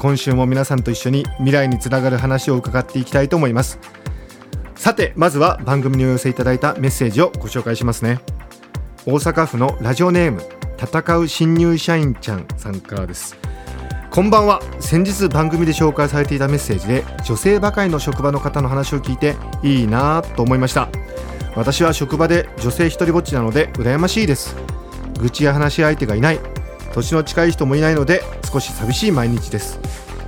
[0.00, 3.78] 今週も皆さんと一緒に未来につながる話を伺っていきたいと思います。
[4.74, 8.18] さてまずは番組にお寄せいただいたメッセージをご紹介しますね。
[9.04, 10.40] 大阪府のラジオネーム
[10.78, 13.36] 戦う新入社員ちゃんさんからです。
[14.10, 14.62] こんばんは。
[14.80, 20.88] 先日番組で紹介されていたメッセージで女性ばかりの職場の方の話を聞いていいなぁと思いました。
[21.54, 24.56] 私は職場で女性一人ぼっちなので羨ましいです。
[25.20, 26.40] 愚痴や話し相手がいない。
[26.94, 29.78] 年の近い人もいないので少し寂しい毎日です。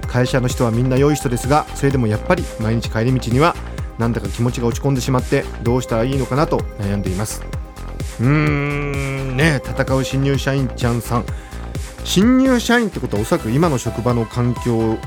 [0.06, 3.56] 会社の人はみんな良い人ですがそれでもやっぱり毎日帰り道には
[3.98, 7.42] なんだか気持ちが落ち込んでしまってどうしたらいいのかなと悩んでいます。
[8.20, 11.24] うーんね戦う新入社員ちゃんさん。
[12.04, 14.98] 新入社員ってことはおそらく今の職場の環境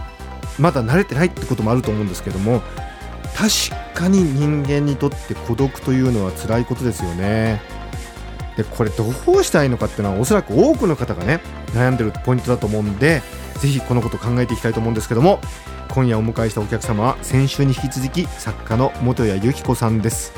[0.57, 2.61] まだ慣れてないってこともあると思うんですけども
[3.35, 7.61] 確かに人間にとって孤独というのは辛いことですよね。
[8.57, 11.41] でこれどうしたいのかっていうのはおそらく多くの方がね
[11.73, 13.21] 悩んでるポイントだと思うんで
[13.59, 15.39] ぜひこのこと考えていきたいと思うんですけども
[15.93, 20.33] 今夜お迎えしたお客様は先週に引き続き作家の本谷由紀子さんです。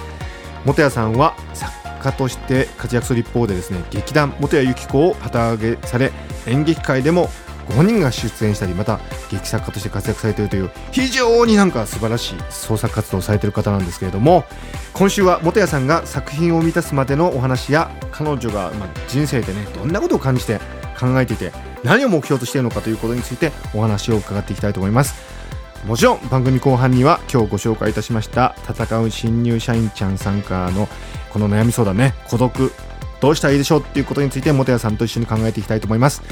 [0.65, 1.71] 本谷さんは作
[2.03, 6.11] 家として活躍する一方でですね劇団本谷由紀子を旗揚げされ
[6.45, 7.29] 演劇界でも
[7.67, 8.99] ご本人が出演したりまた
[9.31, 14.45] 劇作家として活躍されているという非常になんか素晴らしい創作活動をされている方なんですけれども
[14.93, 20.59] 今週は本谷さんが作品を満たすまでのお話や彼女がま人生でねどんなことを感じて
[20.99, 21.51] 考えていて
[21.83, 25.37] 何を目標としているのかということについてお話を伺っていきたいと思います。
[25.85, 30.89] もちろん番組後半には今日ご紹介いたしました戦う新入社員ちゃんさんからの
[31.31, 32.73] この悩み相談ね孤独
[33.21, 36.23] どうしたらいいでしょうっていうことについて本谷さんと一緒に考えていきたいと思います。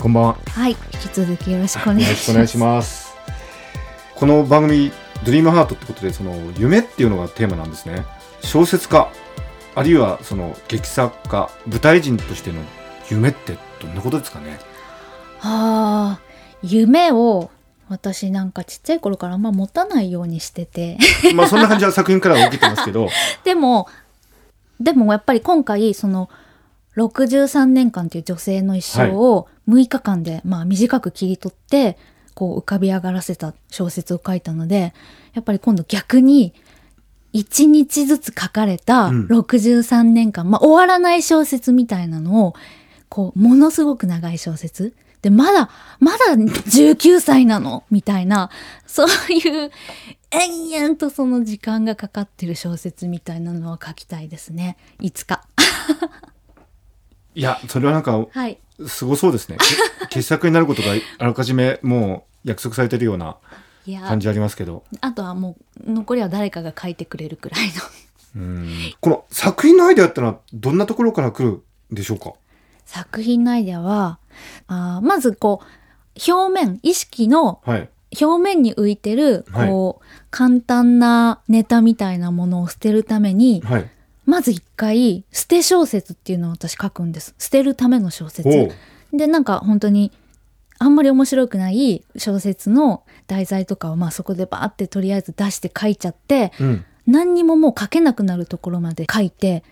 [0.00, 0.36] こんばんは。
[0.48, 0.76] はい引
[1.10, 2.56] き続きよろしくお願いします。
[2.56, 3.14] ます。
[4.14, 4.90] この番組
[5.26, 8.06] ドリームハートってことでその夢っていうのがテーマなんですね。
[8.42, 9.10] 小説家
[9.74, 12.62] あるいはその劇作家舞台人としての
[13.10, 14.58] 夢ってどんなことですかね？
[15.38, 16.20] はあ
[16.62, 17.50] 夢を
[17.90, 20.96] 私なんかちっちゃい頃からあんま持たないようにしてて。
[21.36, 23.10] まあそんな感じは作品からは受けてますけど。
[23.44, 23.86] でも
[24.80, 26.30] でもやっぱり今回その
[26.96, 31.96] 63年間という女性の一生を6日間で、まあ短く切り取って
[32.34, 34.94] こう浮かび上がらせた小説を書いたので
[35.34, 36.54] やっぱり今度逆に
[37.34, 39.26] 1日ずつ書かれたうん。
[39.26, 42.54] 63年間、まあ終わらない小説みたいなのを
[43.08, 44.94] こうものすごく長い小説。
[45.22, 45.68] でまだ
[45.98, 48.48] まだ19歳なのみたいな
[48.86, 49.70] そういう
[50.30, 54.78] 延々とその時間がかかってる小説みたいなのは書きたいですね。
[54.98, 55.44] いつか
[57.34, 58.58] いやそれはなんかはい。
[58.86, 59.56] すごそうですね。
[60.08, 63.36] け 傑作になることがあらかじめもう約束されてるような
[64.06, 64.84] 感じありますけど。
[65.00, 67.72] あとはもう残りは誰かが書いてくれるくらいの。
[68.36, 68.68] うん。
[69.00, 72.32] この作品のアイデアってのはどんなところから来るんでしょうか？
[72.86, 74.18] 作品のアイデアは
[74.66, 77.88] あーまずこう表面意識のはい。
[78.20, 79.68] 表面に浮いてるはい。
[79.68, 83.88] こう、簡単なネタみたいなものを捨てるためにはい
[84.26, 87.34] まず一回捨て小説っていうのを私書くんです。
[87.38, 88.70] 捨てるための小説。
[89.12, 90.12] でなんか本当に
[90.78, 96.84] あんまり面白くない小説の題材とかをまあそこでバーってとりあえず出して書いちゃってうん。
[97.06, 99.64] 何にももう書けなくなるところまで書いて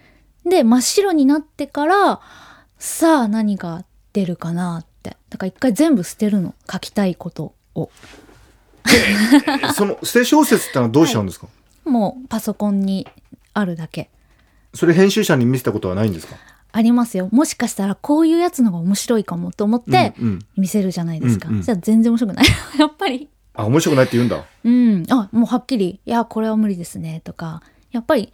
[0.44, 2.20] で真っ白になってから
[2.78, 5.16] さあ何が出るかなって。
[5.30, 7.90] だから一回全部捨てるの書きたいことを。
[8.90, 11.46] えその捨て小説ってのはどうしちゃうんですか、
[11.84, 13.06] もうパソコンに
[13.52, 14.10] あるだけ
[14.78, 16.36] それ編集者に見せたことはないんですか？
[16.70, 17.28] ありますよ。
[17.32, 20.38] もしかしたらこういうやつのが面白いかもと思ってうんうん。
[20.56, 21.62] 見せるじゃないですか、うんうん。
[21.62, 22.46] じゃあ全然面白くない。
[22.78, 23.28] やっぱり。
[23.54, 24.44] あ面白くないって言うんだ。
[24.64, 27.62] うん、あもうはっきり「いやこれは無理ですね」とか。
[27.90, 28.32] やっぱり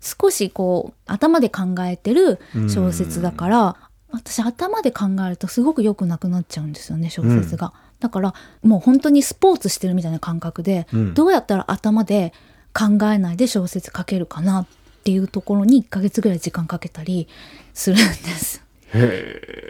[0.00, 2.38] 少しこう頭で考えてる
[2.68, 3.76] 小説だから
[4.12, 11.14] 私頭で考えるとすごく良くなくなっちゃうんですよね小説が、だからもう本当にスポーツしてるみたいな感覚で、うん。
[11.14, 12.32] どうやったら頭で
[12.72, 14.66] 考えないで小説書けるかなっ
[15.06, 17.28] ていうところに1ヶ月ぐらい時間かけたり
[17.74, 18.60] するんです。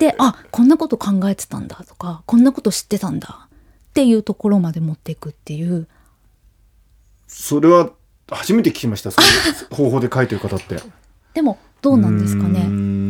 [0.00, 5.88] であこんなこと考えてたんだとかこんなこと知ってたんだっていうところまで持っていくっていう。
[7.26, 7.90] それは
[8.30, 10.80] 初めて聞きましたそういう方法で書いてる方って。
[11.34, 12.60] でもどうなんですかね。
[12.60, 13.05] ん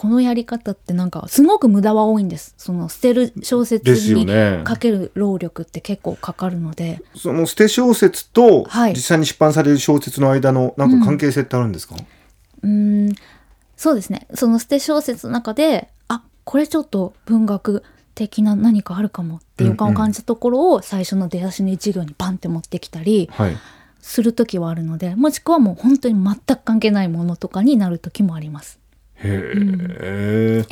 [0.00, 2.54] このやり方ってなんかすごく無駄は多いんです。
[2.56, 4.62] その捨てる小説ですよにね。
[4.64, 8.94] かける労力って結構かかるので、その捨て小説とはい。
[8.94, 11.96] 実際に出版される小説の間のなんか関係性ってあるんですか、
[12.62, 13.14] うーん。
[13.76, 14.26] そうですね。
[14.32, 23.56] その捨て小説の中であこれちょっと文学的な何かあるかもっていう感を感じたところを最初の出だしの一行にバンって持ってきたりはい。
[24.00, 28.79] する時はあるのでもしくはもう本当に全く関係ないものとかになる時もあります。
[29.22, 30.64] へ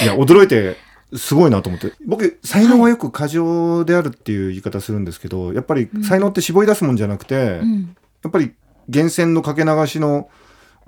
[0.00, 0.04] え。
[0.04, 0.76] いや、驚いて、
[1.14, 1.92] すごいなと思って。
[2.06, 8.52] 僕、才能はよく過剰であるっていう言い方するんですけど、やっぱり才能って絞り出すもんじゃなくて、うんやっぱり
[8.88, 10.28] 源泉のかけ流しの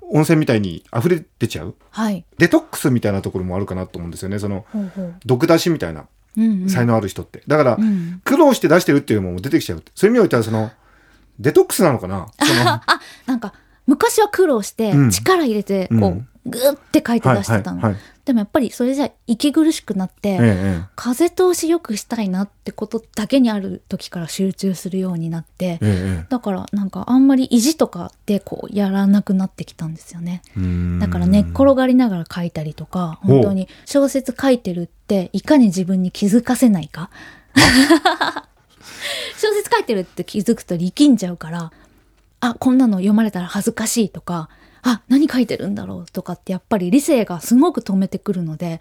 [0.01, 4.37] 温泉みたいに溢れてちゃうはい、デトックスみたいなところもあるかなと思うんですよね。
[4.37, 4.65] その、
[5.25, 6.05] 毒出しみたいな
[6.37, 7.41] うんうん才能ある人って。
[7.47, 9.83] だから、うん苦労して出してるっていうのも出てきちゃう。
[9.95, 10.71] そういう意味においては、その、
[11.39, 12.27] デトックスなのかな？
[12.45, 12.83] その あ
[13.25, 13.53] なんか
[13.87, 18.01] 昔は苦労してうん力入れてこう、うんグーって書いて出してたの、はいはいはい。
[18.25, 30.41] でもやっぱりそれじゃ息苦しくなって、ええ風通しよくしたいなってことだけにある時から集中するようになってえだからなんかあんまり意地とかでこうやらなくなってきたんですよね。
[30.99, 37.09] だから寝っ転がりながら書いたりとか本当に小説書いてるっていかに自分に気づかせないか。
[39.37, 41.71] 小説書いてるって気づくと力んじゃうから
[42.41, 44.49] あこんなの読まれたら恥ずかしいとか
[44.83, 48.79] あ何書いてるんだろうとかってやっぱり理性がすごく止めてくるので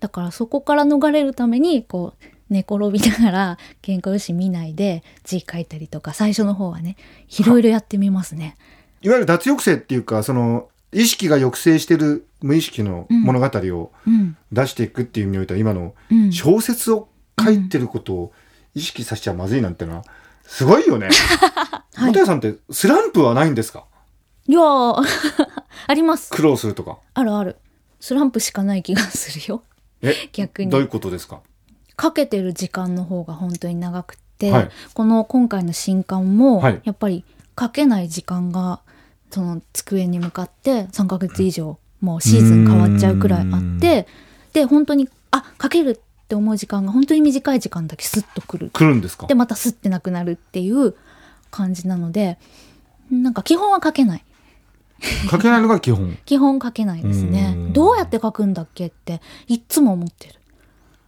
[0.00, 6.96] だからそこから逃れるためにこう寝転びながら原稿用紙見ないで字書いたりとか最初の方はね
[7.38, 8.56] いろいろやってみますね。
[9.02, 14.36] いわゆる脱抑制っていうか、その、意識が抑制してる無意識の物語をうん。
[14.52, 17.08] 出していくっていう意味においては、今のうん、小説を
[17.42, 18.32] 書いてることを
[18.74, 20.04] 意識させちゃまずいなんてのは、
[20.44, 21.08] すごいよね。
[21.94, 22.12] はい。
[22.12, 23.84] 本谷さんってスランプはないんですか？
[24.50, 25.04] いやー。
[25.86, 26.30] あります。
[26.30, 26.98] 苦労するとか？
[27.14, 27.56] あるある。
[28.00, 29.62] スランプしかない気がするよ。
[30.02, 30.70] え、逆に。
[30.70, 31.40] どういうことですか？
[31.96, 34.70] かけてる時間の方が本当に長くって、はい。
[34.94, 36.80] この今回の新刊もはい。
[36.84, 37.24] やっぱり
[37.54, 38.80] かけない時間が
[39.30, 44.08] その机に向かって3ヶ月以上もうシーズン変わっちゃうくらいあって
[44.52, 48.70] で本当にあかけるって思う時間が本当に短い時間だけスッとくる。
[48.72, 49.26] 来るんですか？
[49.28, 50.96] でまたスッてなくなるっていう
[51.50, 52.38] 感じなので
[53.10, 54.24] なんか基本はかけない
[55.30, 56.16] 書けないのが基本。
[56.24, 60.34] 基本書けないですねうんどうやって書くんだっけっていっつも思ってる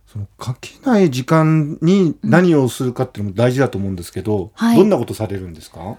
[0.06, 5.96] その書けない時間に何をするかっていうのも大事だと思うんですけど、はいどんなことされるんですか？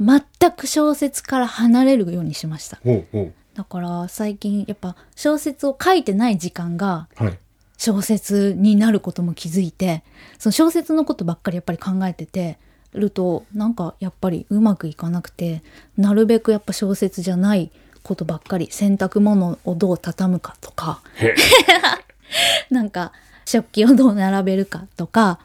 [0.00, 0.22] 全
[0.52, 2.80] く小説から離れるようにしました
[3.54, 7.24] だから最近やっぱ小説を書いてない時間がう。
[7.24, 7.38] はい。
[7.76, 10.04] 小説になることも気づいて
[10.38, 12.58] その小説のことばっかりやっぱり考えてて
[12.92, 15.62] るとなんかやっぱりうまくいかなくて
[15.96, 17.70] なるべくやっぱ小説じゃない
[18.02, 21.34] ことばっかり洗濯物をどう畳むかとかへ
[22.70, 23.12] なんか
[23.44, 25.40] 食器をどう並べるかとか。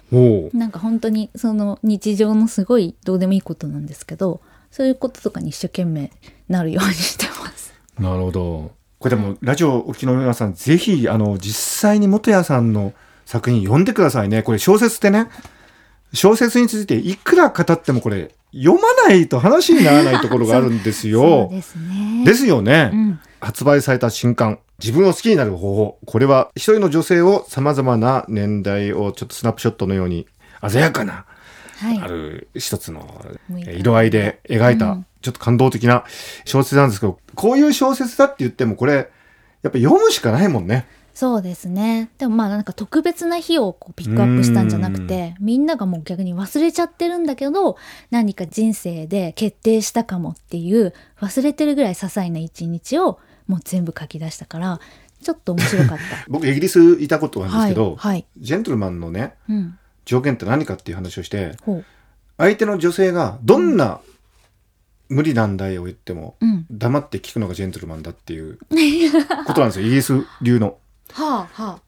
[0.53, 6.11] なんか本当にその日常のすごいどうでもいいことなんですけどそういうこととかに一生懸命
[6.47, 7.73] なるようにしてます。
[7.99, 8.71] なるほど。
[8.99, 12.93] これでも、ラジオお聞きの皆さん、ぜひ、あの、実際に元谷さんの
[13.25, 14.41] 作品読んでくださいね。
[14.41, 15.27] これ小説ってね、
[16.15, 21.49] 小説についていくら語ってもこれ、読まないと話にならないところがあるんですよ。
[21.51, 22.23] ですね。
[22.25, 22.89] ですよね。
[22.93, 25.99] うん、発売された新刊、自分を好きになる方法。
[26.05, 30.25] これは一人の女性を様々な年代をちょっとスナップショットのように
[30.67, 31.25] 鮮やかな、
[31.77, 31.99] はい。
[31.99, 36.05] ある一つの色合いで描いたうん、ちょっと感動的な
[36.45, 39.09] 小説なんですけど、こういう小説だって言ってもこれ、
[39.63, 40.85] やっぱ読むしかないもんね。
[41.15, 42.11] そうですね。
[42.17, 47.77] でもまあなんか特別な日をこうピックアップしたんじゃなくて、みんながもう逆に忘れちゃってるんだけど、
[48.11, 53.17] 何か人生で決定したかもっていう、忘れてるぐらい些細な一日を
[53.47, 54.81] もう全部書き出したから、
[55.23, 56.03] ちょっと面白かった。
[56.27, 57.95] 僕、イギリスいたことがあるんですけど、はい。
[57.95, 58.25] はい。
[58.37, 59.79] ジェントルマンのね、うん。
[60.03, 61.55] 条件って何かっていう話をして。
[62.37, 64.01] 相手の女性がどんな
[65.07, 66.65] 無理難題を言っても、うん。
[66.69, 68.57] 黙って聞くのがジェントルマンだっていう
[69.47, 70.77] ことなんですよ、 イギリス流の。
[71.15, 71.79] はあはあ。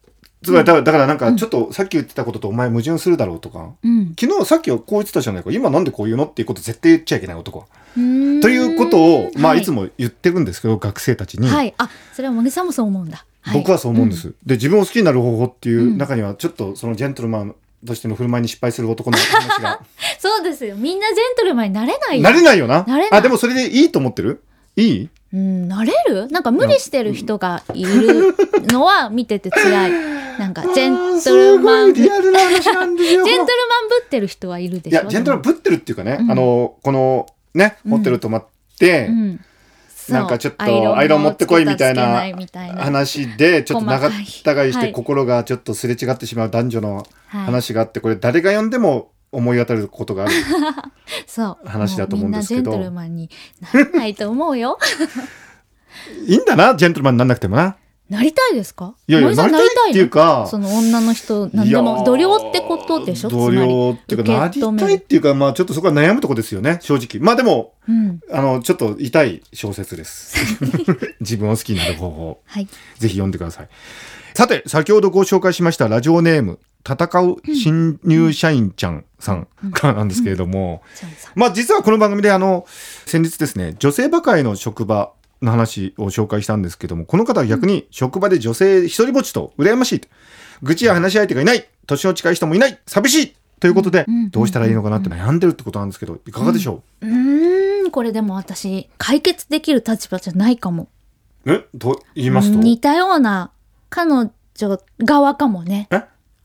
[0.43, 4.15] つまりだからなんかちょっとさっき言ってたこととお前矛盾するだろうとか、うん。
[4.17, 7.65] 昨日さっきはこう言ってたじゃないか今なんでこう言うのっていうこと絶対言っちゃいけない男は。
[7.95, 11.73] ということを、まあはいつも言ってるんですけど学生たちに、はい。
[11.77, 13.25] あ、それは茂木さんもそう思うんだ。
[13.47, 14.15] い僕はそう思うんで。
[14.15, 14.33] す。
[14.45, 17.55] で自分を好きになる方法っていう中にはちょっとそのジェントルマン
[17.85, 19.81] としての振る舞いに失敗する男の話が
[20.19, 20.75] そうですよ。
[20.75, 22.23] みんなジェントルマンになれないよ。
[22.23, 22.83] なれないよな。
[22.87, 24.43] なれないあでもそれでいいと思ってる？
[24.75, 25.09] いい？
[25.33, 26.27] うん、なれる？
[26.29, 28.33] なんか無理してる人がいる
[28.67, 29.91] のは見てて辛い。
[30.39, 32.31] なんか、ジェントルマン、ジェントル。
[32.31, 32.39] マ
[32.85, 33.01] ンぶ
[34.05, 35.01] ってる人はいるでしょ？
[35.01, 36.31] いやジェントルマンぶってるっていうかね、うん。
[36.31, 38.45] あのこのねホテル泊まっ
[38.79, 39.39] て、うん。
[39.89, 40.15] そう。
[40.15, 40.63] なんかちょっと
[40.95, 42.21] アイロン持ってこいみたいな
[42.77, 44.11] 話で ちょっと長っ
[44.43, 44.91] たがいしてはい。
[44.93, 46.95] 心がちょっとすれ違ってしまう男女の
[47.27, 47.45] はい。
[47.45, 50.33] 話があってこれ誰が読んでも思い当たることがある。
[51.27, 51.67] そう。
[51.67, 52.71] 話だと思うんですけど。
[52.71, 53.29] ジェントルマンに
[53.73, 54.77] ならないと思うよ。
[56.27, 57.75] いいんだなジェントルマンになんなくてもな。
[58.09, 58.95] なりたいですか？
[59.05, 61.83] いやいやなりたいっていうかその女の人何でいやー。
[61.83, 63.29] も度量ってことでしょ？
[63.29, 67.21] 度量っていうかなりたいっていうかまあちょっとそこは悩むとこですよね正直。
[67.25, 68.21] まあでもうん。
[68.31, 70.37] あのちょっと痛い小説です。
[71.19, 72.39] 自分を好きになる方法。
[72.45, 72.65] はい。
[72.97, 73.69] ぜひ読んでください。
[74.33, 80.81] さて先ほどご紹介しましたラジオネーム戦う新入社員ちゃんさんからなんですけれども、
[81.35, 82.65] まあ実はこの番組であの
[83.05, 90.07] 先日ですね女性ばかりの職場の話を紹介したんですけどもこの方は逆に職場で女性一人ぼっちと羨ましいと。
[90.63, 91.67] 愚痴や話し相手がいない。
[91.85, 92.79] 年の近い人もいない。
[92.87, 93.35] 寂しい。
[93.59, 97.05] ということでうんどうしたらいいのかなって悩んでるってことなんですけどいかがでしょう？
[97.05, 97.91] ーん。
[97.91, 100.89] これでも私解決できる立場じゃないかも。
[101.45, 101.65] う、え？
[101.79, 102.59] と言いますと？
[102.59, 103.51] 似たような
[103.89, 104.31] 彼女
[104.99, 105.87] 側かもね。
[105.91, 106.03] え？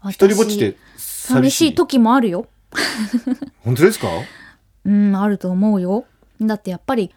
[0.09, 2.47] 一人ぼっちで寂し寂しいい時もあるよ
[3.65, 4.09] 本当ですか？
[4.85, 6.05] うんあると思うよ。
[6.41, 7.11] だってやっぱり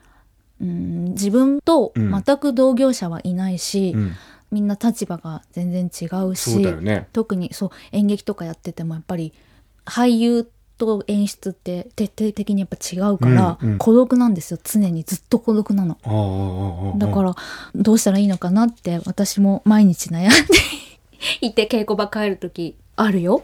[0.62, 2.12] うん自分とうん。
[2.24, 4.12] 全く同業者はいないし、うん。
[4.52, 7.08] みんな立場が全然違うしそうだよね。
[7.14, 9.34] 特にそう演劇とかやっててもやっぱり
[9.86, 13.78] 俳優と演出って徹底的にやっぱ違うから、うんうん。
[13.80, 14.60] 孤独なんですよ。
[14.64, 16.96] 常にずっと孤独なの。
[16.98, 17.36] だから
[17.76, 20.36] どうしたらいいのかなって私も毎日悩んで
[21.42, 23.44] いて稽古場帰る時あるよ。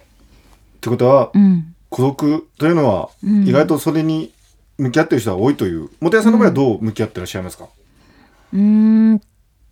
[0.77, 3.47] ってことはうん、孤独というのはうん。
[3.47, 4.33] 意外とそれに
[4.79, 5.89] 向き合ってる人は多いという。
[5.99, 7.67] 元谷さんの場合はどう向き合ってらっしゃいますか、
[8.53, 9.21] うーん。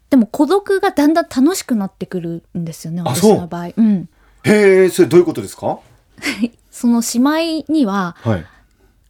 [0.09, 3.69] でも孤独がだんだん楽しくなってくるんですよね私の場合。
[3.75, 4.09] うん、
[4.43, 5.79] へえそれどういうことですか？
[6.69, 8.45] そのしまいにははい、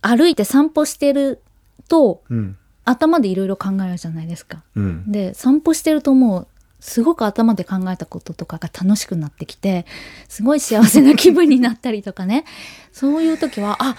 [0.02, 1.42] 歩いて散歩してる
[1.88, 2.56] とうん。
[2.86, 4.64] 頭でいろいろ考えるじゃないですか。
[4.76, 6.48] うん、で散歩してるともう
[6.80, 9.86] すごく頭で考えたこととかが楽しくなってきて
[10.28, 12.46] すごい幸せな気分になったりとかね。
[12.92, 13.96] そういう時はあ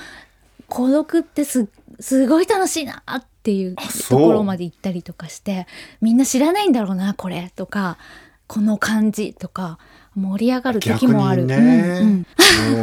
[0.69, 1.69] 孤独ってす
[1.99, 3.77] すごい楽しいなっていう
[4.09, 5.67] ところまで行ったりとかして
[6.01, 7.99] みんな知らないんだろうなこれとか
[8.47, 9.79] この感じとか
[10.15, 11.45] 盛り上がる時もある。
[11.45, 12.01] ね。
[12.03, 12.27] うん。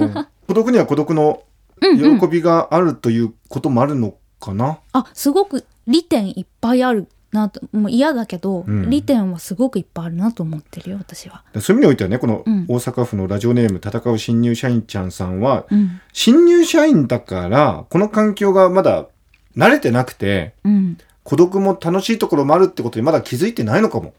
[0.01, 0.27] うん。
[0.47, 1.43] 孤独には孤独の
[1.81, 2.19] うんうん。
[2.19, 8.89] 喜びがあるということもあるのかな、あすごく利点いっぱいあるなともう嫌だけど、うん。
[8.89, 11.43] 利点はすごくいっぱいあるなと思ってるよ私は。
[11.59, 12.65] そういう意味においてはねこのうん。
[12.67, 16.01] 大阪府のラジオネーム戦う新入社員ちゃんさんはうん。
[16.13, 19.07] 新入社員だからこの環境がまだ
[19.55, 20.97] 慣れてなくてうん。
[21.23, 24.13] 孤独も楽しいところもあるってことにまだ気づいてないのかも。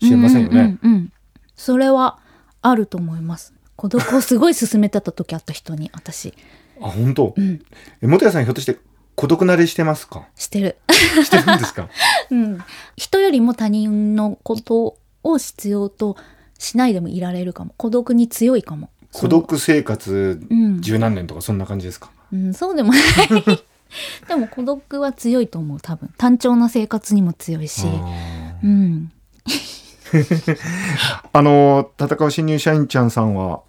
[0.00, 0.78] しれませんよね。
[0.82, 1.12] うんうんうん
[1.54, 2.18] それは
[2.60, 3.54] あると思います。
[3.76, 6.34] 孤独をすごい勧めてた時あった人に私、
[6.80, 7.60] あ本当、うん、
[8.00, 8.78] 谷さんひょっとして
[9.14, 10.26] 孤独慣れしてますか？
[10.36, 10.76] してる。
[11.24, 11.88] してるんですか？
[12.30, 12.58] うん、
[12.96, 16.16] 人よりも他人のことを必要と
[16.58, 17.74] しないでもいられるかも。
[17.76, 18.90] 孤独に強いかも。
[19.12, 23.02] 孤独生活うん十何年とかそんな感じですか、そう,、うん、そうでもない。
[24.26, 26.08] でも孤独は強いと思う多分。
[26.16, 27.82] 単調な生活にも強いし。
[27.86, 29.12] あうん。
[29.46, 30.56] ー
[31.32, 33.60] あの戦う新入社員ちゃんさんは、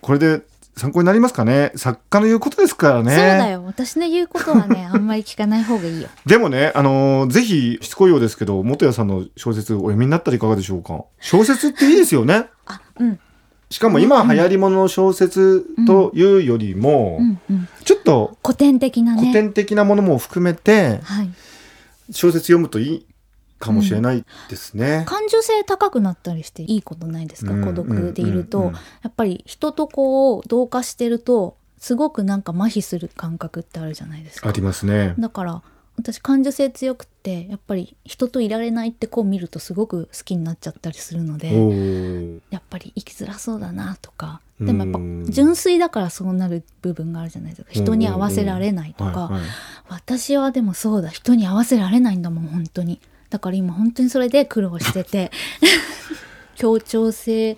[0.00, 0.42] これで
[0.78, 1.72] 参考になりますかね？
[1.76, 3.64] 作家の言うことですからねそうだよ。
[3.64, 6.08] 私の言うことはね、 あんまり聞かない方がいいよ。
[6.26, 11.04] でもね、あのーぜひしつこいようですけど元谷さんの小説お読みになったらいかがでしょうか？
[11.20, 13.18] 小説っていいですよね あ、うん。
[13.70, 17.20] しかも今流行り物の小説というよりも。
[17.84, 19.20] ちょっと古典的なね。
[19.22, 21.30] 古典的なものも含めてはい。
[22.10, 23.05] 小説読むといい
[23.58, 25.04] かもしれないですね。
[25.06, 34.48] 感受性高くなったりしていいことないですか、うん孤独でいると、うんうんやっぱり人とこう同化してるとすごくなんか麻痺する感覚ってあるじゃないですか。
[34.48, 35.14] ありますね。
[35.18, 35.62] だから
[35.96, 42.40] 私感受性強くってやっぱり人といられないってこう見るとすごく好きになっちゃったりするのおでー。
[42.50, 44.40] やっぱり生きづらそうだなとか。
[44.60, 47.70] でもやっうんぱ純粋だからそうなる部分があるじゃないですか。
[47.72, 49.42] 人に合わせられないとか、はいはい。
[49.88, 51.08] 私はでもそうだ。
[51.08, 55.30] 人に合わせられないんだもん本当にだから今本当にそれで苦労してて
[56.56, 57.56] 協調性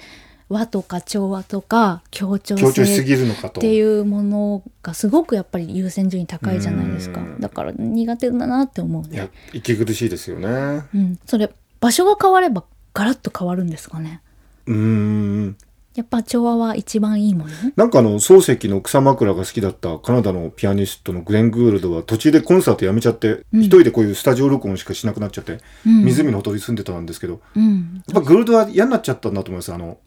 [0.49, 3.61] 和とか調和とか協調性ぎるのかと。
[3.61, 10.49] っていうものがすごくやっぱり優先順位高いじゃないですかうんだから苦手だなって思ういやね、息苦しいですよね。
[10.95, 14.23] うん、それ場所が変わればガラッと変わるんですかね
[14.67, 15.57] うーん。
[15.99, 17.51] やっぱ調和は一番いいもの？
[17.75, 23.61] なんかあの漱石の草枕が好きだったカナダのピアニストのグレン・グールドは途中でコンサートやめちゃって、うん。
[23.63, 26.05] 一人でこういうスタジオ録音しかしなくなっちゃって、うん。
[26.05, 28.03] 湖のほとりに住んでたんですけど、うん。
[28.07, 29.75] やっぱグールドは嫌になっちゃったんだと思います。
[29.75, 29.99] あの、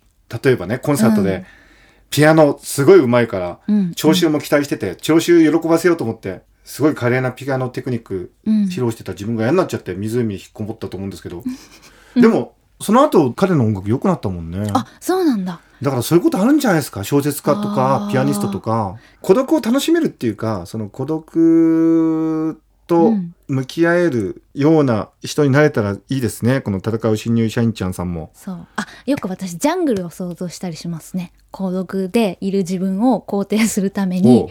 [0.42, 1.46] 例えばね、コンサートでうん、
[2.10, 3.92] ピアノすごい上手いから、うん。
[3.94, 8.64] 聴衆も期待してて、聴衆喜ばせようと思って、すごい華麗なピアノテクニックうん。
[8.68, 11.44] 披露してた自分が嫌になっちゃって湖に引っこもったと思うんですけど、
[12.16, 14.70] でもその後彼の音楽良くなったもんね。
[14.74, 15.62] あそうなんだ。
[15.82, 17.04] だからそういうことあるんじゃないですか？
[17.04, 18.98] 小説家とかピアニストとか。
[19.22, 23.36] 孤独を楽しめるっていうかその孤独とうん。
[23.48, 26.62] 向き合えるような人になれたらいいですね。
[26.62, 28.32] この戦う新入社員ちゃんさんも。
[28.34, 28.68] そう。
[28.78, 31.34] あよく私ジャングルを想像したりしますね。
[31.52, 34.48] 孤独でいる自分を肯定するためおにう。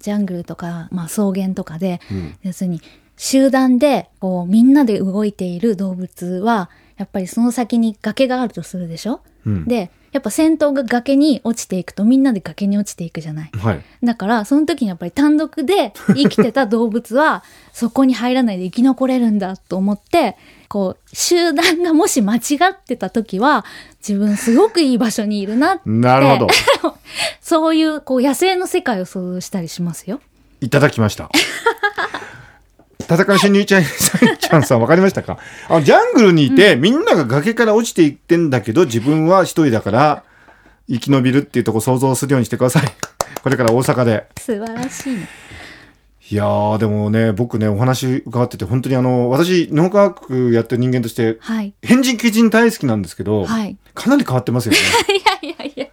[0.00, 2.34] ジャングルとか、まあ、草原とかでうん。
[2.42, 2.82] 要するに
[3.16, 6.70] 集団でこうみんなで動いている動物は
[7.00, 9.20] やっぱりその先に崖があるとするでしょ？
[9.46, 9.64] うん。
[9.64, 13.50] でやっぱ先頭が崖に落ちていくとみんなで崖に落ちていくじゃない。
[13.56, 17.42] はい、だからその時にやっぱり単独で生きてた動物は
[17.72, 20.36] そこに入らないで生き残れるんだと思って
[20.68, 22.40] こう集団がもし間違
[22.72, 23.64] ってた時は
[24.06, 25.82] 自分すごくいい場所にいるなって。
[25.88, 26.48] なるほど。
[27.40, 30.20] そういうこう野生の世界を想像したりしますよ。
[30.60, 31.30] いただきました。
[33.10, 33.86] 戦う新入社員
[34.38, 35.38] ちゃんさん分かりましたか？
[35.68, 40.24] あジャングルにいて、みんなが崖から落ちていってんだけど自分は一人だから
[40.88, 42.84] 生き延びるっていうとこ想像するようにしてください。
[43.42, 44.26] これから大阪で。
[44.38, 45.28] 素晴らしいね。
[46.30, 51.74] いやーでもね僕ねお話伺ってて本当にあの私脳科学やってる人間としてはい。
[51.82, 53.76] 変人奇人大好きなんですけど、はい。
[53.94, 54.78] かなり変わってますよね。
[55.42, 55.86] いやいやいや。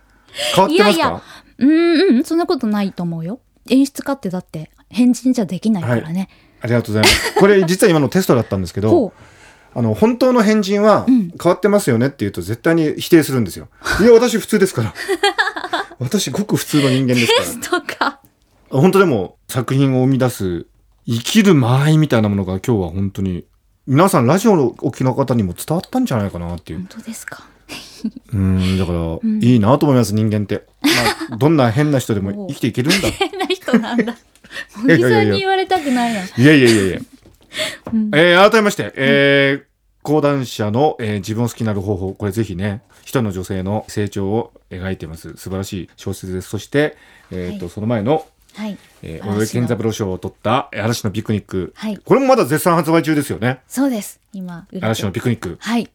[0.56, 1.00] 変わってますか？
[1.00, 1.22] いやいや
[1.60, 3.40] うんうん、そんなことないと思うよ。
[3.72, 6.30] 演出家ってだって変人じゃできないからね。
[6.62, 7.36] ありがとうございます。
[7.36, 9.14] これ実は今のテストだったんですけどほ、
[9.74, 13.68] あの、本当の変人はうん変わってますよねって言うと絶対に否定するんですよ。
[14.02, 14.94] いや、私普通ですから。
[16.00, 17.82] 私ごく普通の人間ですテストか。
[17.82, 18.20] か
[18.72, 18.80] ら。
[18.80, 20.66] 本当でも作品を生み出す
[21.08, 23.46] 生きる間合いみたいなものが今日は本当に
[23.88, 26.88] 皆さんラジオのお聞きの方にも伝わったんじゃないかなっていう本。
[26.90, 27.46] 当ですか。
[28.34, 30.66] うん、だから、んいいなと思います、人間って。
[31.30, 33.08] まあ、どんな変な人でも 生きていけるんだ。
[33.08, 34.16] い 変な人なんだ。
[34.75, 36.20] 森さんに言われたくないな。
[36.22, 37.00] やいやいやいや。
[37.94, 39.68] うんえー改めまして、えー
[40.04, 45.36] 講談社の、えー自分を好きになる方法、これぜひね、一人の女性の成長を描いてます。
[45.36, 46.50] 素晴らしい小説です。
[46.50, 46.96] そして、
[47.32, 48.25] えっ、と、はいその前の、
[48.56, 48.77] はい。
[49.03, 51.74] えー、嵐の尾上健三郎賞を取った、えー嵐のピクニック。
[51.75, 53.60] はいこれもまだ絶賛発売中ですよね。
[53.68, 54.20] そうです。
[54.33, 55.57] 今、嵐のピクニック。
[55.60, 55.90] はい。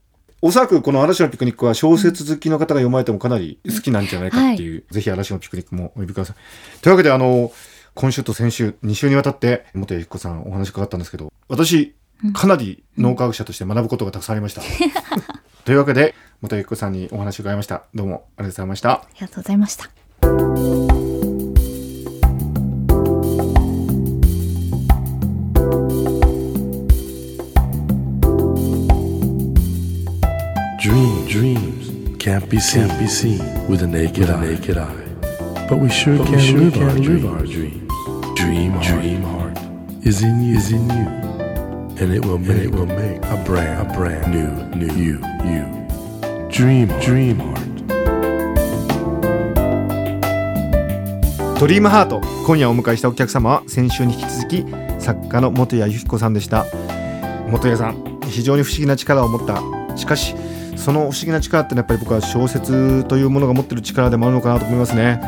[0.45, 6.37] おそらくこの嵐のピクニックは小説好きの方が読まれてもかなり好きなんじゃないかっていう、ぜひ嵐のピクニックもお呼びください。
[6.83, 7.53] というわけであの、
[7.95, 11.95] 今週と先週、2週にわたって、元谷由紀子さんお話伺ったんですけど、私、
[12.33, 14.63] かなり脳科学者として学ぶことがたくさんありました。
[15.65, 17.85] というわけで、元谷由紀子さんにお話を伺いました。
[17.95, 18.91] どうもありがとうございました。
[18.93, 19.91] ありがとうございました。
[30.83, 34.41] Dream, dreams can't be seen, can't be seen with the naked, eye.
[34.41, 35.02] naked eye.
[35.73, 37.91] But we sure can, live, our live our dreams.
[38.37, 39.57] Dream, dream heart
[40.05, 41.07] is in you, is in you,
[41.97, 45.65] and it will make, it will make a brand, a brand new, new you, you.
[46.51, 47.59] Dream, dream heart.
[51.59, 54.67] ドリームハート今夜お迎えしたお客様は先週に引き続き
[55.03, 56.67] 作家の元谷由紀子さんでした
[57.49, 60.35] 元谷さん非常に不思議な力を持ったしかし
[60.77, 65.21] その不思議な力ってのはやっぱり僕は小説というものが持ってる力でもあるのかなと思いますね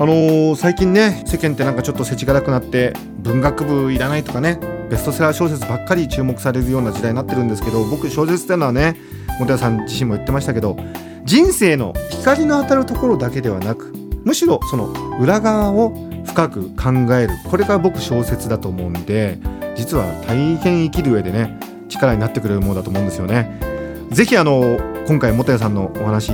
[0.00, 8.96] あのー最近ね世間ってなんかちょっと世知辛くなって文学部いらないとかねベストセラー小説ばっかり注目されるような時代になってるんですけど僕小説っていうのはね
[9.40, 10.76] 元谷さん自身も言ってましたけど
[11.24, 13.92] 人生の光の当たるところだけではなく
[14.24, 15.90] むしろその裏側を
[16.24, 17.30] 深く考える。
[17.50, 19.38] これが僕小説だと思うんで
[19.74, 21.58] 実は大変生きる上でね
[21.88, 23.58] 力になってくれるものだと思うんですよね。
[24.10, 26.32] ぜひあの今回元谷さんのお話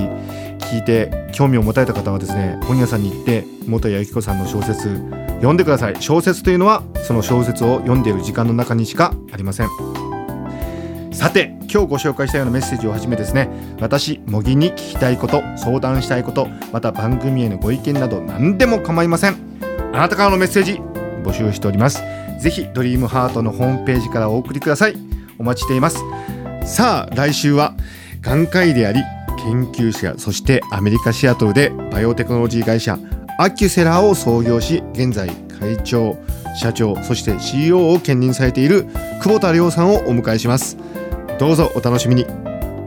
[0.65, 4.95] 聞いて興味を持たれた方はですね本屋さんに行って元谷由紀子さんの小説
[5.35, 5.95] 読んでください。
[5.99, 9.69] 小説というのはその小説を読んでいる時間の中にしかありません。
[11.11, 13.49] さて今日ご紹介したようなメッセージをはじめですね
[13.79, 19.35] 私茂木に聞きたいこと相談したいことまた番組へのご意見など何でも構いません。
[19.93, 20.73] あなたからのメッセージ
[21.23, 22.03] 募集しております。
[22.39, 24.95] ぜひドリームハートのホームページからお送りください。
[25.39, 26.03] お待ちしています。
[26.65, 27.75] さあ来週は
[28.21, 29.01] 眼科医であり
[29.45, 32.97] 研究者そしてアメリカシアトルでバイオテクノロジー会社
[33.37, 35.29] アキュセラーを創業し現在
[35.59, 36.17] 会長
[36.55, 38.85] 社長そして CEO を兼任されている
[39.21, 40.77] 久保田亮さんをお迎えします。
[41.39, 42.25] どうぞお楽しみに。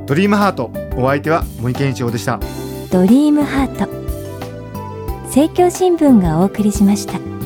[0.06, 2.40] ドリームハートお相手は森健一郎でした。
[2.90, 3.86] ドリームハート。
[5.24, 7.37] 政教新聞がお送りしました。